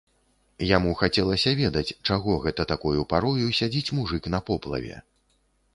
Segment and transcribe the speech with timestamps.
[0.69, 4.97] Яму хацелася ведаць, чаго гэта такою парою сядзіць мужык на поплаве.